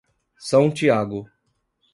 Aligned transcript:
São 0.39 0.71
Tiago 0.71 1.29